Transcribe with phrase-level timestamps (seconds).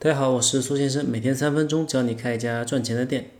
[0.00, 3.30] 大家好，我是苏先生，每天三分钟教你开一家赚钱的店。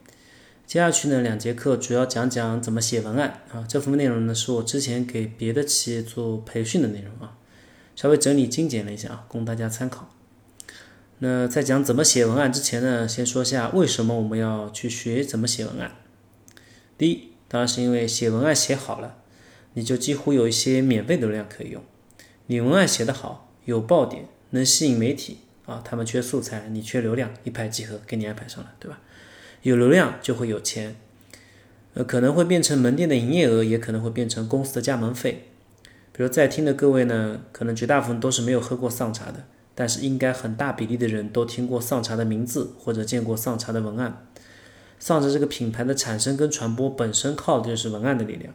[0.66, 3.64] 接下去呢，两节课主要讲讲怎么写文案啊。
[3.68, 7.38] 这部分内容呢，是我之前给别的企业做培训的内容啊，
[7.94, 10.12] 稍微整理精简了一下啊，供大家参考。
[11.20, 15.92] 那在讲怎么写文案之前呢，先说下为什么我们要去学怎么写文案。
[16.98, 19.18] 第一，当然是因为写文案写好了，
[19.74, 21.80] 你就几乎有一些免费流量可以用。
[22.46, 25.38] 你文案写得好，有爆点，能吸引媒体。
[25.68, 28.98] 啊，他们缺素材，你缺流量，一拍即合，给你安排上了，对吧？
[29.60, 30.96] 有流量就会有钱，
[31.92, 35.48] 呃，可能会变成门店的营业额，也可能会变成公司的加盟费。
[36.12, 44.26] 比如在听的各位呢，可能绝大部分都是没有喝过丧茶的，但是应该很大比例的人都听过丧茶的名字，或者见过丧茶的文案。
[44.98, 48.54] 丧茶这个品牌的产生跟传播本身靠的就是文案的力量。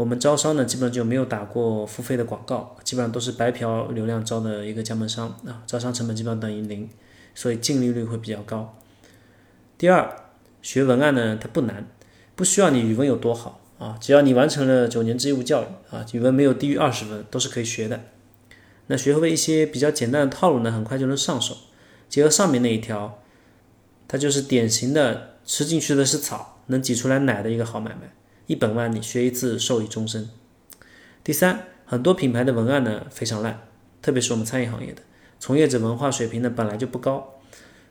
[0.00, 6.88] 我们招商呢，基本上就没有打过付费的广告，基本上都是白嫖流量招的一个加盟商啊，招商成本基本上等于零，
[7.34, 8.78] 所以净利率会比较高。
[9.76, 10.10] 第二，
[10.62, 11.86] 学文案呢，它不难，
[12.34, 18.00] 不需要你语文有多好啊，只要你完成了九年制义务教育啊，语文没有低于二十分都是可以学的。
[18.86, 21.54] 那学会一些比较简单的套路呢，很快就能上手。
[22.08, 23.22] 结合上面那一条，
[24.08, 28.14] 它就是典型的吃进去的是草，能挤出来奶的一个好买卖。
[28.50, 30.28] 一本万利，学一次受益终身。
[31.22, 33.68] 第三，很多品牌的文案呢非常烂，
[34.02, 35.02] 特别是我们餐饮行业的
[35.38, 37.34] 从业者文化水平呢本来就不高，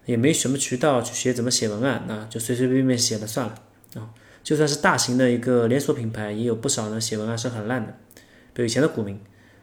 [0.06, 3.56] 也没什么渠道去学怎么写文案，那就随随便便写了算了
[3.96, 4.10] 啊。
[4.44, 7.96] 就算是大型的一个连锁品牌，也有不少呢写文案是很烂的，
[8.54, 9.18] 比如以前的股民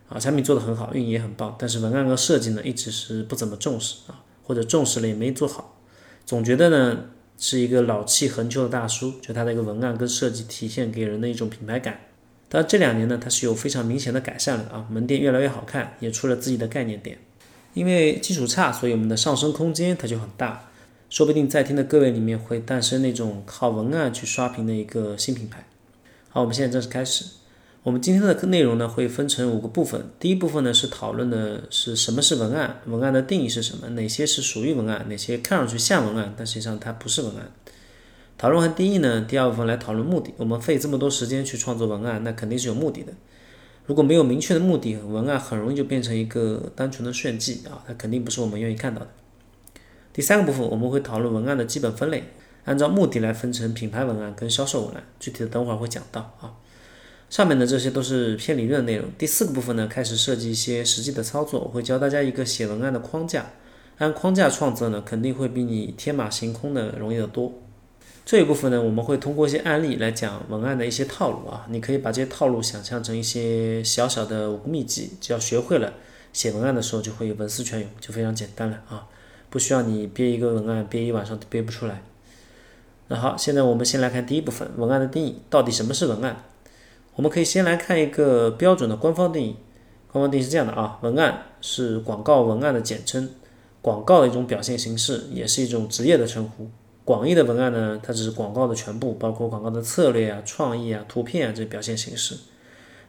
[0.08, 5.78] 啊，产品做得很好，运营也很棒，但是文案和设计呢一直是不怎么重视啊，或者重视了也没做好，
[6.25, 7.10] 总觉得呢。
[7.39, 12.01] 是一个老气横秋的大叔，就他的一个文案跟设计体现给人的一种品牌感。
[12.48, 17.19] 但这两年呢，它是有非常明显的改善了啊，门店越来越好看，也出了自己的概念店。
[17.75, 20.70] 因为基础差，所以我们的上升空间它就很大，
[21.11, 25.67] 说不定在听的各位里面会诞生那种靠文案去刷屏的一个新品牌。
[26.28, 27.25] 好，我们现在正式开始。
[27.86, 30.10] 我们今天的内容呢，会分成五个部分。
[30.19, 37.48] 第一部分呢，是讨论的是什么是文案，文案的定义是什么，哪些是属于文案，哪些看上去像文案，但实际上它不是文案。
[38.36, 40.34] 讨论完定义呢，第二部分来讨论目的。
[40.36, 43.12] 我们费这么多时间去创作文案，那肯定是有目的的。
[43.84, 49.08] 如果没有明确的目的，文案很容易就变成一个单纯的炫技啊，它肯定不是我们愿意看到的。
[50.12, 52.24] 第三个部分我们会讨论文案的基本分类，
[52.64, 56.50] 按照目的来分成品牌文案跟销售文案，具体的等会儿会讲到啊。
[57.28, 59.10] 上面的这些都是偏理论的内容。
[59.19, 63.47] 第四个部分呢，开始设计一些实际的操作，我会教大家一个写文案的框架。
[63.98, 67.53] 按框架创作呢，肯定会比你天马行空的容易得多。
[68.25, 71.66] 这一部分呢，我们会通过一些案例来讲文案的一些套路啊。
[71.70, 75.94] 你可以把这些套路想象成一些小小的武功秘籍，只要学会了，
[76.32, 79.09] 写文案的时候就会文思泉涌，就非常简单了啊，
[79.48, 82.03] 不需要你憋一个文案憋一晚上都憋不出来。
[83.09, 86.44] 那好，现在我们先来看第一部分，文案的定义，到底什么是文案？
[87.16, 89.56] 我们可以先来看一个标准的官方定义。
[90.12, 93.28] 官方定义是这样的啊，文案是广告文案的简称，
[93.82, 96.69] 广告的一种表现形式，也是一种职业的称呼。
[97.04, 102.37] 广义的文案呢，它只是广告的全部，包括广告的策略啊、创意啊、图片啊这些表现形式。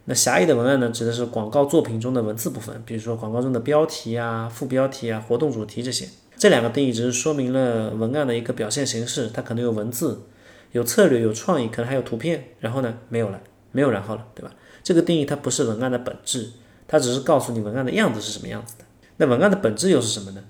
[0.06, 6.08] 那狭义的文案呢，指的是广告作品中的文字部分，比如说广告中的标题啊、副标题啊、活动主题这些。
[6.38, 10.22] 这两个定义只是说明了文案的一个表现形式，它可能有文字、
[10.72, 13.42] 有策略、有创意，可能还有图片，然后呢，没有了。
[13.78, 14.52] 没有然后了，对吧？
[14.82, 16.50] 这个定义它不是文案的本质，
[16.88, 18.86] 它只是告诉你文案的样子是什么样子的。
[19.18, 20.44] 那文案的本质又是什么呢？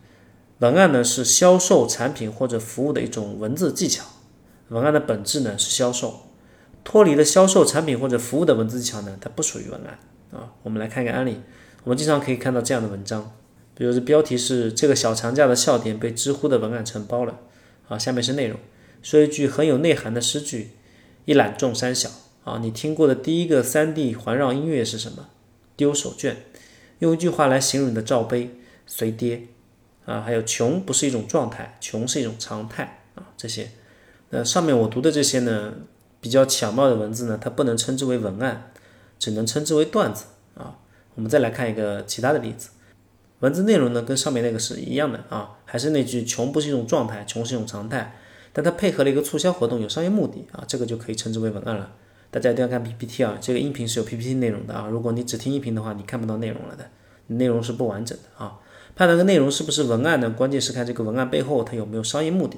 [0.59, 4.05] 文案呢是销售产品或者服务的一种文字技巧。
[4.69, 6.21] 文案的本质呢是销售，
[6.85, 9.99] 脱离了销售产品或者服务的文字技巧呢，它不属于文案
[10.31, 10.53] 啊。
[10.63, 11.41] 我们来看一个案例，
[11.83, 13.33] 我们经常可以看到这样的文章，
[13.75, 17.39] 比如这标题是这个小长假的笑点被知乎的文案承包了
[17.89, 17.99] 啊。
[17.99, 18.57] 下面是内容，
[19.01, 20.71] 说一句很有内涵的诗句：
[21.25, 22.09] 一览众山小。
[22.47, 25.28] 啊，你听过的第一个三 D 环绕音乐是什么？
[25.75, 26.34] 丢手绢。
[27.00, 29.47] 用一句话来形容你的罩杯，随跌。
[30.06, 33.04] 啊，还有穷不是一种状态，穷是一种常态。
[33.16, 33.69] 啊，这些。
[34.30, 35.74] 那上面我读的这些呢，
[36.21, 38.71] 比较巧妙的文字呢，它不能称之为文案，
[39.19, 40.27] 只能称之为段子。
[40.56, 40.80] 啊，
[41.16, 42.69] 我们再来看一个其他的例子，
[43.42, 45.21] 文字内容呢跟上面那个是一样的。
[45.27, 48.16] 啊，还是那句，穷不是一种状态，穷是一种常态。
[48.54, 50.48] 但它配合了一个促销活动，有商业目的。
[50.54, 51.92] 啊，这个就可以称之为文案了。
[52.38, 54.88] 大家一定要看 PPT 啊，这个音频是有 PPT 内容的啊。
[54.88, 56.88] 如果你只听音频的话，你看不到内容了的，
[57.25, 58.60] 内容是不完整的啊。
[58.95, 60.30] 判断个内容是不是文案呢？
[60.30, 62.57] 关键是看这个文案背后它有没有商业目的。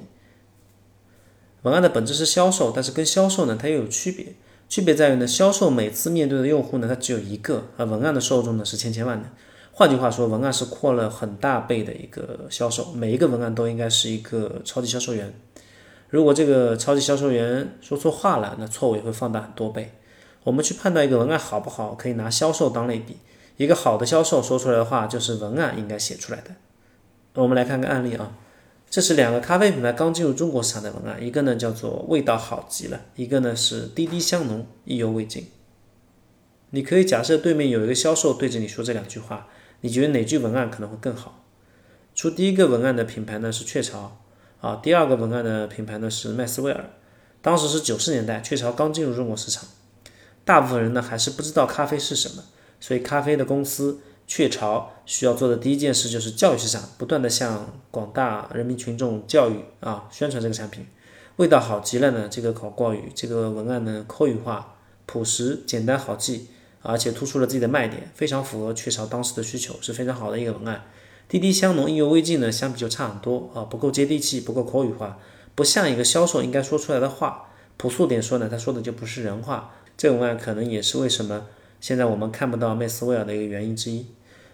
[1.61, 4.35] 文案的本质是销售，但是跟销售呢它又有区别。
[4.67, 9.29] 区别在于呢，销售每次面对的用户呢它只有一个，而文案的受众呢是千千万的。
[9.71, 15.33] 换句话说，文案是扩了很大倍的一个销售，每一个文案都应该是一个超级销售员。
[16.09, 19.93] 如果这个超级销售员说错话了，那错误也会放大很多倍。
[20.43, 23.17] 我们去判断一个文案好不好，可以拿销售当类比。
[23.57, 26.51] 一个好的销售说出来的话，就是文案应该写出来的。
[27.35, 28.35] 我们来看个案例啊，
[28.89, 35.47] 这是两个咖啡品牌刚进入中国市场的文案，一个呢叫做味道好极了，一个呢是滴滴香浓意犹未尽。
[36.71, 39.47] 你可以假设对面有一个销售对着你说这两句话。
[39.81, 41.45] 你觉得哪句文案可能会更好？
[42.13, 44.19] 出第一个文案的品牌呢是雀巢
[44.61, 46.89] 啊，第二个文案的品牌呢是麦斯威尔。
[47.41, 49.67] 当时是九十年代，雀巢刚进入中国市场，
[50.43, 52.43] 大部分人呢还是不知道咖啡是什么，
[52.79, 60.85] 所以咖啡的公司雀巢需要做的第一件事就是教育市场，不断的向广大人民群众教育啊宣传这个产品。
[61.37, 64.75] 味道好极了呢，这个广告语，这个文案呢口语化、
[65.05, 66.47] 朴实、简单好记。
[66.81, 70.85] 而且突出了自己的卖点，非常符合雀巢当时的需求，是非常好的一个文案。
[71.29, 75.19] 滴滴香浓意犹未尽呢，相比就差很多啊，不够接地气，不够口语化，
[75.53, 77.45] 不像一个销售应该说出来的话。
[77.77, 79.75] 朴素点说呢，他说的就不是人话。
[79.95, 81.45] 这个文案可能也是为什么
[81.79, 84.07] 现在我们看不到麦斯威尔的一个原因之一。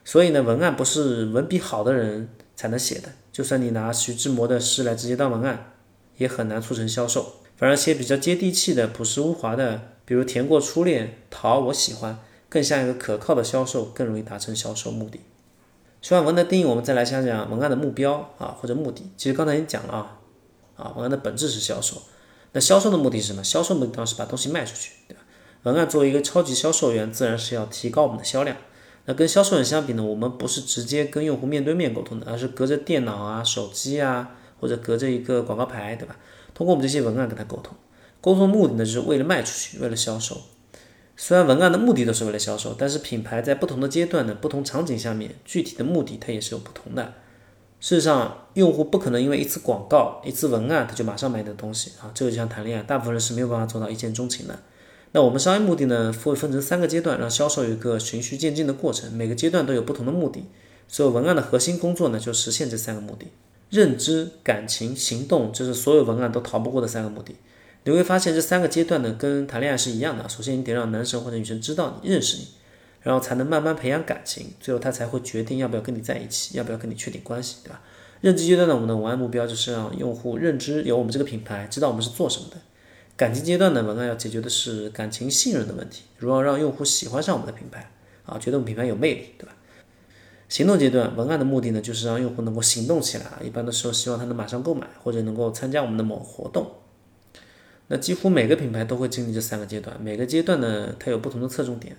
[0.03, 2.27] 所以呢，文案不是文笔好的人
[2.57, 5.71] 才能写的，就算你拿徐志摩的诗来直接当文案，
[6.17, 7.35] 也很难促成销售。
[7.55, 9.93] 反而写比较接地气的、朴实无华的。
[10.03, 12.19] 比如甜过初恋，桃我喜欢，
[12.49, 15.21] 更像一个可靠的销售，更容易达成销售目的。
[16.05, 19.01] 说完文的定义，我们再来想想文案的目标啊或者目的。
[19.17, 20.19] 其实刚才已经讲了啊，
[20.75, 21.99] 啊文案的本质是销售，
[22.51, 23.43] 那销售的目的是什么？
[23.43, 25.21] 销售目的当然是把东西卖出去，对吧？
[25.63, 28.55] 文案作为一个超级销售员，自然是要提高我们的销量。
[29.05, 36.15] 那跟销售员相比呢，我们不是直接跟用户面对面沟通的，而是隔着电脑啊、手机啊，或者隔着一个广告牌，对吧？
[36.53, 37.75] 通过我们这些文案跟他沟通。
[38.21, 40.37] 沟通目的呢，就是为了卖出去，为了销售。
[41.17, 47.13] 虽然文案的目的都是为了销售，但是品牌在不同的阶段呢、不同场景下面，具体的目的它也是有不同的。
[47.79, 52.11] 事实上，用户不可能因为一次广告、一次文案，他就马上买你的东西啊。
[52.13, 54.59] 这个就像谈恋爱，大部分人是没有办法做到一见钟情的。
[55.11, 59.13] 那我们商业目的呢，会分成三个阶段，让销售有一个循序渐进的过程。
[59.13, 60.45] 每个阶段都有不同的目的。
[60.87, 63.27] 所有文案的核心工作呢，就实现这三个目的：
[63.69, 67.35] 认知、感情、行动，这是所有文案都逃不过的三个目的。
[67.87, 70.27] 你会发现这三个阶段呢，跟谈恋爱是一样的。
[70.27, 72.47] 首先，你得让男生或者女生知道你认识你，
[73.01, 77.81] 然后才能慢慢培养感情，最后他才会决定要不要跟你在一起，要不要跟你确定关系，对吧？
[78.21, 82.57] 认知阶段呢，我们的文案目标就是让用户认知有我们这个品牌，知道我们是做什么的。
[83.15, 87.91] 感情阶段呢，文案要解决的是感情信任的问题，如何让用户喜欢上我们的品牌
[88.25, 89.55] 啊，觉得我们品牌有魅力，对吧？
[90.49, 96.65] 行动阶段，文案的目的呢，就是让用户能够行动起来啊，一般的时候希望他能马上购买，或者能够参加我们的某活动。
[97.87, 101.95] 那几乎每个品牌都会经历这三个阶段，每个阶段呢，它有不同的侧重点。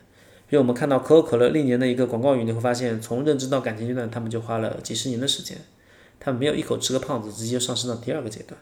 [0.48, 5.58] 比如我们看到可口可乐历年的一个广告语，你会发现，从认知到感情阶段，他们就花了几十年的时间，
[6.20, 8.60] 他们没有一口吃个胖子，直接上升到第二个阶段。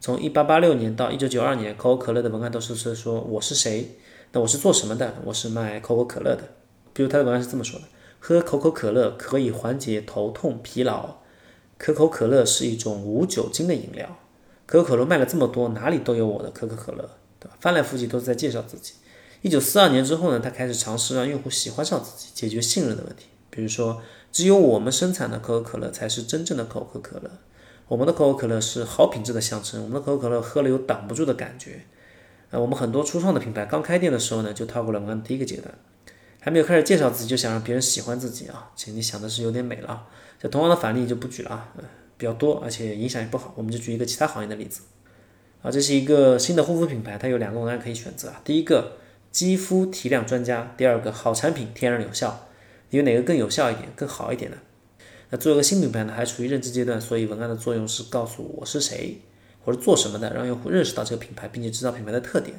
[0.00, 3.96] 从1886年到1992年，可口可乐的文案都是是说我是谁，
[4.32, 5.14] 那我是做什么的？
[5.24, 6.42] 我是卖可口可乐的。
[6.92, 7.86] 比如它的文案是这么说的：
[8.18, 11.16] 喝可口可乐可以缓解头痛疲劳，
[11.78, 14.18] 可口可乐是一种无酒精的饮料。
[14.66, 17.56] 可口可乐卖了这么多，哪里都有我的可口可乐，对吧？
[17.60, 18.94] 翻来覆去都是在介绍自己。
[19.42, 23.26] 一九四二年之后呢，他开始尝试让用户喜欢上自己，解决信任的问题。
[23.50, 24.00] 比如说，
[24.32, 27.30] 只有我们生产的可口可乐才是真正的可口可乐，
[27.88, 31.84] 我们的可口可乐是好品质的象征，我们的可口可乐喝了有挡不住的感觉。
[32.50, 35.72] 呃，我们很多初创的品牌刚开店的时候呢，就跳过了我们第一个阶段，
[36.40, 40.06] 还没有开始介绍自己，就想让别人喜欢自己啊，请你想的是有点美了。
[40.40, 41.72] 这同样的反例就不举了啊。
[42.16, 43.52] 比较多，而且影响也不好。
[43.56, 44.82] 我们就举一个其他行业的例子，
[45.62, 48.40] 啊，这是一个新的护肤品牌，它有两个文案可以选择啊。
[48.44, 48.98] 第一个，
[49.30, 52.48] 肌肤提亮专家；第二个，好产品，天然有效。
[52.90, 54.56] 有哪个更有效一点，更好一点呢？
[55.30, 59.20] 那作为一个新品牌呢，还处于认知阶段，所以文案的作用是告诉我是谁，
[59.64, 62.56] 或者做什么的，让用户认识到这个品牌，并且知道品牌的特点。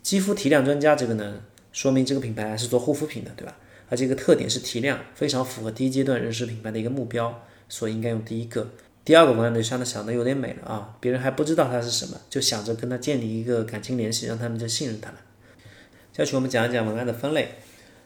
[0.00, 1.40] 肌肤提亮专家这个呢，
[1.72, 3.56] 说明这个品牌是做护肤品的，对吧？
[3.88, 7.42] 而这个特点是提亮，非常符合第一阶段认识品牌的一个目标。
[7.68, 8.68] 所以应该用第一个，
[9.04, 15.16] 第二个文案对象呢想的有点美了啊，别人还不知道它是什么，就想着跟他建立一个感情联系，让他们就信任他了。
[16.12, 17.54] 下去我们讲一讲文案的分类，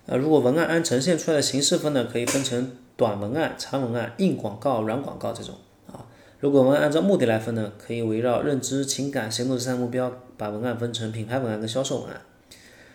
[0.06, 5.54] 呃，如果文案按呈现出来的形式分呢，可以分成短文案、长文案、硬广告、软广告这种
[5.86, 6.04] 啊。
[6.40, 12.20] 如果文案按照目的来分呢，可以围绕认知、情感、行动这三个目标，把文案分成品牌文案跟销售文案。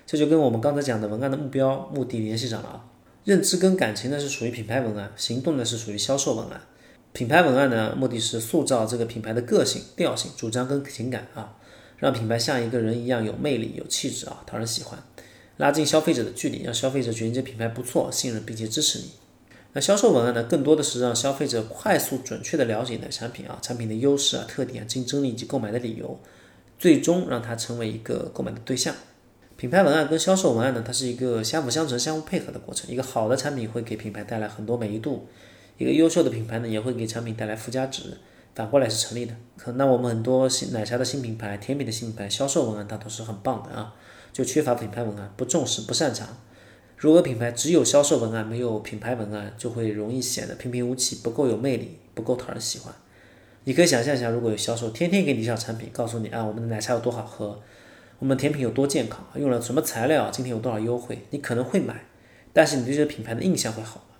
[0.05, 2.85] 这就跟我们刚才讲的文案的目标、目的联系上了啊。
[3.27, 6.61] 认知跟感情呢是属于品牌文案，行动呢是属于销售文案。
[7.11, 11.57] 品牌文案呢，目的是塑造这个品牌的个性、调性、主张跟情感啊，
[11.97, 14.97] 让品牌像一个人一样有魅力、有气质啊，讨人喜欢，
[15.57, 19.11] 拉近消费者的距离，让消费者觉得这品牌不错、信任并且支持你。
[19.73, 26.17] 那销售文案呢，更多的是让消费者快速准确的了解你的产品啊，产品的优势啊、特点、啊、竞争力以及购买的理由，
[26.79, 28.95] 最终让他成为一个购买的对象。
[29.57, 32.87] 品牌文案跟销售文案呢，它是一个相辅相成、相互配合的过程。
[32.91, 35.27] 一个好的产品会给品牌带来很多美誉度，
[35.79, 38.19] 一个优秀的品牌呢，也会给产品带来附加值。
[38.53, 39.33] 反过来是成立的。
[39.57, 43.95] 可那我们很多新奶茶的新品牌、甜品的新品牌，销售文案它都是很棒的啊，
[44.31, 46.27] 就缺乏品牌文案，不重视、不擅长。
[46.95, 52.93] 如果品牌只有销售文案，没有品牌文案，就会容易显得平平无奇，不够有魅力，不够讨人喜欢。
[53.63, 57.59] 你可以想象一下，如果有销售天天给你介绍产品，告诉你啊，我们的奶茶有多好喝。
[58.19, 60.31] 我们甜品有多健康，用了什么材料？
[60.31, 61.19] 今天有多少优惠？
[61.29, 62.05] 你可能会买，
[62.51, 64.15] 但是你对这个品牌的印象会好吗？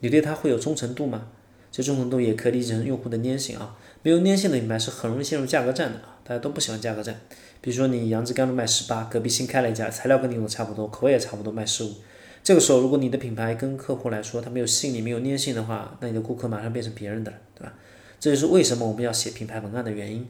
[0.00, 1.28] 你对它会有忠诚度吗？
[1.70, 3.76] 这忠诚度也可以理解成用户的粘性啊。
[4.02, 7.20] 没有粘性的品牌是很容易陷入价格战的啊，大家都不喜欢价格战。
[7.60, 11.92] 比如说你杨枝甘露卖十八，隔壁新开了一家，材料跟你用的差不多，口味也差不多，卖十五。
[12.42, 17.74] 这个时候，如果你的品牌跟客户来说它没有吸引力、没有粘性的话，那你的顾客马上变成别人的了，对吧？
[18.18, 20.26] 这就是为什么我们要写品牌文案的原因。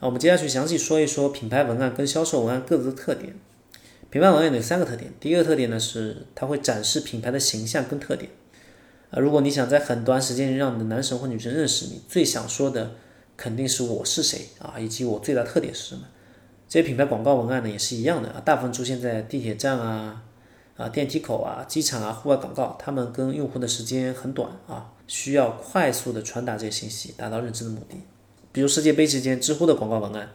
[0.00, 3.34] 啊，我们接下去详细说一说品牌文案跟销售文案各自的特点。
[4.10, 8.30] 品牌文案有三个特点，第一个特点呢是它会展示品牌的形象跟特点。
[9.10, 12.92] 啊，如果你想在很短时间让你的男神或女神认识你，最想说的
[13.36, 16.02] 肯定是我是谁啊，以及我最大特点是什么。
[16.68, 20.22] 这些品牌广告文案呢也是一样的啊，大部分出现在地铁站啊、
[20.76, 27.96] 啊电梯口啊、机场啊、户外广告，他们跟用户的时间很短啊，需要快速的传达这些信息，达到认知的目的。
[28.52, 30.30] 比如世界杯期间，知乎的广告文案，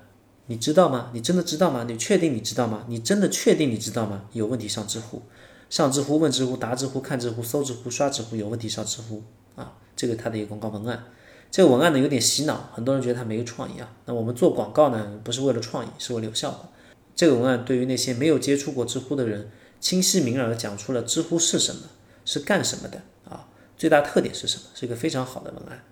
[0.48, 1.10] 你知道吗？
[1.14, 1.86] 你真的知道吗？
[1.88, 2.86] 你确定你知道吗？
[2.88, 4.26] 你真的确定你知道吗？
[4.34, 5.24] 有问题上知乎，
[5.70, 9.24] 上知乎，问知乎，答知乎，看知乎，搜知乎，刷知乎，有问题上知乎
[9.56, 9.74] 啊！
[9.96, 11.06] 这个它的一个广告文案，
[11.52, 13.92] 这个文案呢有点洗脑，很多人觉得它没有创意啊。
[14.06, 16.70] 那我们做广告呢，不是为了创意，是为了有效果。
[17.16, 21.82] 这个文案对于那些没有接触过知乎的人，清晰明了的讲出了知乎是什么，
[22.26, 23.48] 是干什么的啊？
[23.78, 24.64] 最大特点是什么？
[24.74, 25.84] 是一个非常好的文案。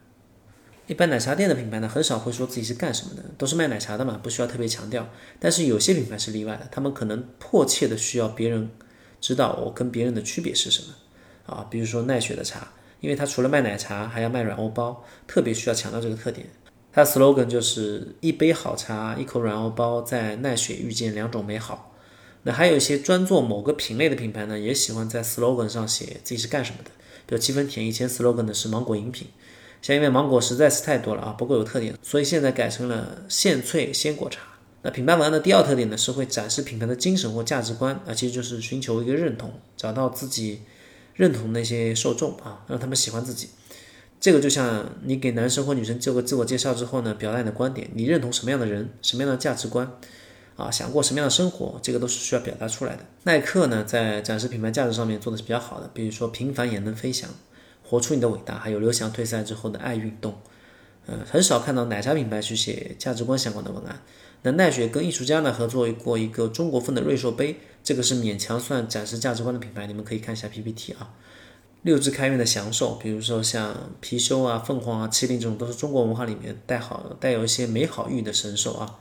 [0.87, 5.07] 一般奶茶店的品牌呢，很少会说自己是干什么的，都是卖奶茶的嘛，不需要特别强调。
[5.39, 8.69] 但是有些品牌是例外的，他们可能迫切的需要别人
[9.21, 11.65] 知道我跟别人的区别是什么啊。
[11.69, 16.47] 比如说奈雪的茶，因为它除了卖奶茶，还要卖软欧包，特别需要强调这个特点。
[16.91, 21.95] 它的 slogan 就是一杯好茶，一口软欧包，在奈雪遇见两种美好。
[22.43, 26.91] 那还有一些专做某个品类的品牌呢，也喜欢在 slogan 上写自己是干什么的。
[27.25, 29.27] 比如七分甜，以前 slogan 的是芒果饮品。
[29.81, 34.41] 像因为芒果实在是太多了啊，不够有特点，所以现在改成了现萃鲜果茶。
[34.83, 40.61] 那品牌文案的第二特点呢，是会展示品牌的精神或价值观啊，其实就是寻求一个认同，找到自己
[41.13, 43.49] 认同那些受众啊，让他们喜欢自己。
[44.19, 49.91] 这个就像你给男生或女生做个自我介绍之后呢，表达你的观点，你认同什么样的人，什么样的价值观
[50.55, 53.05] 啊，想过什么样的生活，这个都是需要表达出来的。
[53.23, 57.29] 耐克呢，在展示品牌价值上面做的是比较好的，比如说平凡也能飞翔。
[57.91, 60.33] 活出你的伟大，还有刘翔退赛之后的爱运动，
[61.07, 64.01] 呃，很少看到奶茶品牌去写价值观相关的文案。
[64.43, 71.13] 那奈雪跟艺术家呢合作过一个中国风的瑞兽杯，这个是勉强算展示价值观的品牌，你们可以看一下 PPT 啊。
[71.81, 78.99] 六只开运的祥兽，比如说像貔貅啊、凤凰啊、麒麟这种，都是中国文化里面带好带有一些美好寓意的神兽啊。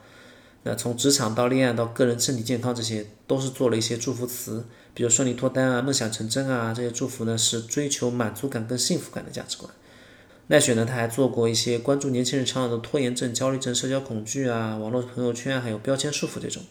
[0.63, 9.73] 那从职场到恋爱到个人身体健康，这些都是做了一些祝福词，比如顺利脱单啊、梦想成真啊，这些祝福呢是追求满足感跟幸福感的价值观。
[10.49, 16.63] 奈雪呢，他还做过一些关注年轻人常有的拖延症、焦虑症、社交恐惧啊、网络朋友圈还有标签束缚这种。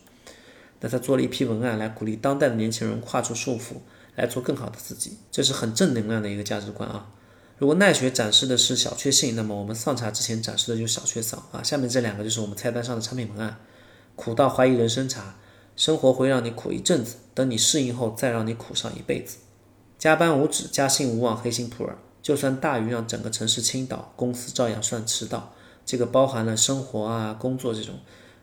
[0.81, 3.77] 那他做了一批文案来鼓励当代的年轻人跨出束缚，
[4.15, 7.09] 来做更好的自己，这是很正能量的一个价值观啊。
[7.57, 11.63] 如果奈雪展示的是小确幸，那么我们上茶之前展示的就是小确丧啊。
[11.63, 13.57] 下面这两个就是我们菜单上的产品文案。
[14.19, 15.35] 苦到怀疑人生茶，
[15.77, 19.37] 生活会让你苦一阵子，等你适应后再让你苦上一辈子。
[19.97, 21.95] 加班无止，加薪无望，黑心普洱。
[22.21, 25.53] 就算大雨让整个城市倾倒，公司照样算迟到。
[25.85, 27.95] 这个包含了生活啊、工作这种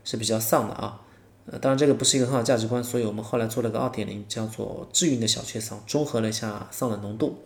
[0.02, 1.02] 是比较丧的啊。
[1.45, 7.37] 呃，当然这个不是一个很好价值观，所以我们后来做了个二点零，叫做治愈的小确丧，综合了一下丧的浓度。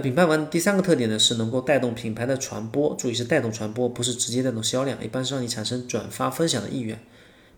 [0.00, 2.94] 品牌文第三个特点呢，是能够带动品牌的传播。
[2.98, 6.98] 注意是带动传播，不是直接带动销量，一般是让你产生转发分享的意愿。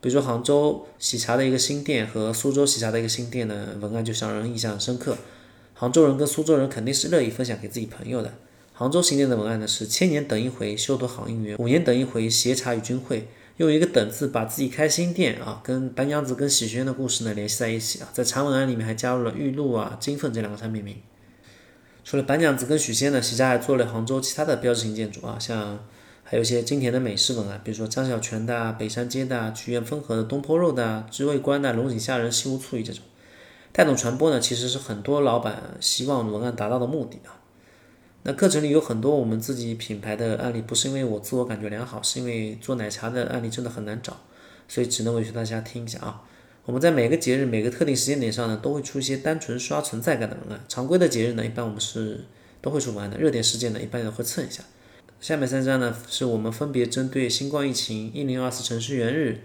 [0.01, 5.17] 比如说杭州喜茶的一个新店和苏州喜茶的一个新店呢，文案就让人印象深刻。
[5.75, 8.33] 杭州人跟苏州人肯定是乐意分享给自己朋友的。
[8.73, 13.29] 杭州新店的文案呢是千年等一回，修得好姻缘；五年等一回，协茶与君会。
[13.59, 18.09] 用一个等字把自己开新店啊，跟白娘子跟许仙的故事呢联系在一起啊。
[18.15, 20.97] 在长文案里面还加入了玉露啊、金凤这两个产品名。
[22.05, 25.79] 除了白娘子跟许仙呢，许家还做了杭州其他的标志性建筑啊，像
[26.25, 33.03] 还有一些经典的美食文案，比如说张小泉的、北山街的、曲苑风和的、东坡肉的、知味观的、龙井虾仁、西湖醋鱼这种。
[33.73, 37.39] 带动传播呢，其实是很多老板希望文案达到的目的啊。
[38.23, 44.17] 那课程里有很多我们自己品牌的案例，不是因为我自我感觉良好，是因为做奶茶的案例真的很难找，
[44.69, 46.23] 所以只能委屈大家听一下啊。
[46.71, 50.65] 我们在每个节日、每个特定时间点上呢，都会出一些单纯刷存在感的文案。
[50.69, 52.21] 常规的节日呢，一般我们是
[52.61, 53.19] 都会出文案的。
[53.19, 54.63] 热点事件呢，一般也会蹭一下。
[55.21, 59.41] 下面三张呢，是我们分别针对新冠疫情、一零二四城市元日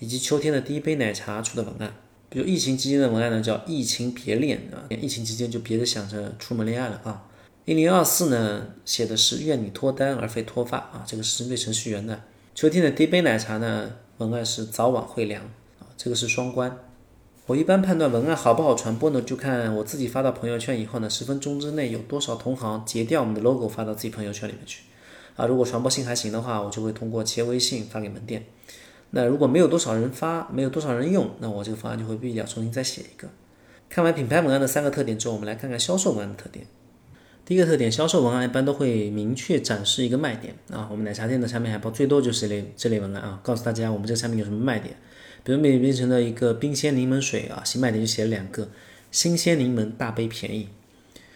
[0.00, 1.94] 以及秋天的第一杯奶茶出的文案。
[2.28, 7.24] 比如疫情期间的文案呢，叫“疫情别恋”啊，疫情期间就别想着出门恋爱了啊。
[7.66, 12.20] 一零二四呢，写的是愿你脱单而非脱发啊，这个是针对程序员的。
[12.52, 15.48] 秋天的第一杯奶茶呢，文案是早晚会凉，
[15.96, 16.78] 这个是双关。
[17.46, 24.84] 我一般判断文案好不好传播呢，就看我自己发到朋友圈以后呢，十分钟之内有多少同行截掉我们的 logo 发到自己朋友圈里面去
[25.36, 25.44] 啊。
[25.46, 28.46] 如果传播性还行的话，我就会通过企业微信发给门店。
[29.10, 33.28] 那如果没有多少人发，没有多少人用，那我这个方案就会必要重新再写一个。
[33.90, 36.66] 看完品牌文案的三个特点之后，我们来看看销售文案的特点。
[37.44, 40.88] 第一个特点，销售文案一般都会明确展示一个卖点啊。
[40.90, 44.96] 我们奶茶店的产品海报最多就是这类这类文案啊，告诉大家我们这个产品有什么卖点。
[45.44, 48.70] 比如美冰城的一个冰鲜柠檬水啊，新卖点就写了两个：
[49.12, 50.68] 新鲜柠檬大杯便宜。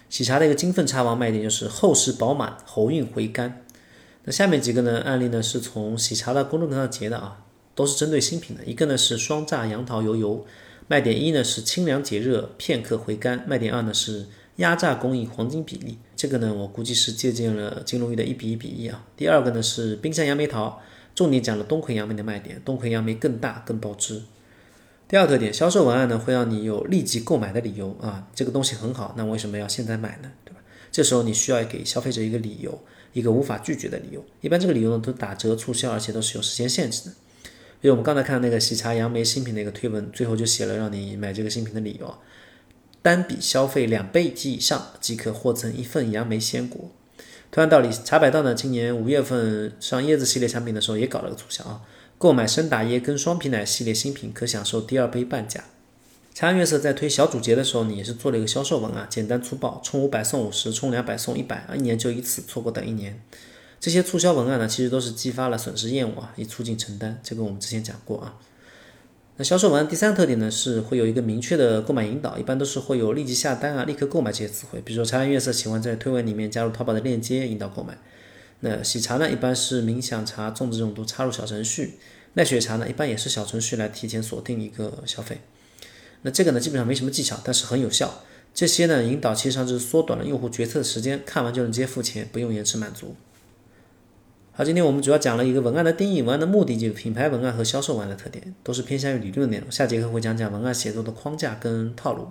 [0.09, 3.63] 喜茶的一个金凤茶王卖点就是厚实饱满，喉韵回甘。
[4.25, 8.65] 那下面几个呢案例呢是从喜茶的公众平台截的啊，都是针对新品的。
[8.65, 10.47] 一个呢是双榨杨桃油油，
[10.87, 14.27] 卖点一呢是清凉解热，片刻回甘；卖点二呢是。
[14.59, 19.05] 压榨工艺黄金比例，这个呢，我估计是借鉴了金龙玉的一比一比一啊。
[19.17, 20.83] 第二个呢是冰山杨梅桃，
[21.19, 24.23] 重点讲了东魁杨梅的卖点，东魁杨梅更大更爆汁。
[25.09, 30.31] 第二特点，销售文案呢会让你有立即购买的理由啊，这个东西很好，那为什么要现在买呢？
[30.45, 30.61] 对吧？
[30.93, 32.81] 这时候你需要给消费者一个理由，
[33.13, 34.25] 一个无法拒绝的理由。
[34.43, 37.17] 一般这个理由呢都打折促销，而且都是有时间限制的。
[37.81, 42.15] 比如我们刚才看那个喜茶杨梅新品的一个推文，最后就写了让你买这个新品的理由。
[43.03, 46.93] 单笔消费两倍及以上即可获赠一份杨梅鲜果。
[47.51, 51.81] 同样道理，茶百道呢，今年五月份上椰子系列产品的时候也搞了个促销啊，
[52.19, 55.65] 购买生打椰跟双皮奶系列新品可享受第二杯半价。
[56.35, 63.21] 茶颜悦色在推小主节的时候，呢也是做了一个销售文案，简单粗暴，充五百送五十，充两百送一百啊，一年就一次，错过等一年。
[63.81, 67.19] 这些促销文案呢，其实都是激发了损失厌恶啊，以促进承担。
[67.25, 68.37] 这个我们之前讲过啊。
[69.41, 74.83] 那销售文第三个特点呢，是会有一个明确的购买引导，一般都是会有立即下单啊、立刻购买这些词汇。
[74.85, 77.97] 比如说茶颜悦色喜欢在推文里面加入淘宝的链接引导购买。
[78.61, 82.01] 那喜茶呢，一般是冥想茶粽子用度插入小程序。
[82.35, 85.41] 奈雪茶呢，一般也是小程序来提前锁定一个消费。
[86.23, 88.25] 那这个呢，基本上没什么技巧，但是很有效。
[88.53, 93.15] 这些呢，引导其实上就是缩短了用户决策的时间，看完就能直接付钱，不用延迟满足。
[94.59, 99.71] 好，今天我们主要讲了一个文案的定义，文案的目的，就是品牌文案和销售文案的特点，都是偏向于理论的内容。
[99.71, 102.27] 下节课会讲讲文案写作的框架跟套路。